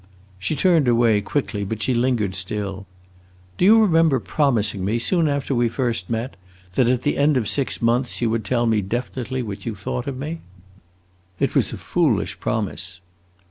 She 0.39 0.55
turned 0.55 0.87
away 0.87 1.21
quickly, 1.21 1.63
but 1.63 1.83
she 1.83 1.93
lingered 1.93 2.33
still. 2.33 2.87
"Do 3.59 3.65
you 3.65 3.79
remember 3.79 4.19
promising 4.19 4.83
me, 4.83 4.97
soon 4.97 5.27
after 5.27 5.53
we 5.53 5.69
first 5.69 6.09
met, 6.09 6.37
that 6.73 6.87
at 6.87 7.03
the 7.03 7.19
end 7.19 7.37
of 7.37 7.47
six 7.47 7.83
months 7.83 8.19
you 8.19 8.27
would 8.31 8.43
tell 8.43 8.65
me 8.65 8.81
definitely 8.81 9.43
what 9.43 9.63
you 9.67 9.75
thought 9.75 10.07
of 10.07 10.17
me?" 10.17 10.39
"It 11.39 11.53
was 11.53 11.71
a 11.71 11.77
foolish 11.77 12.39
promise." 12.39 12.99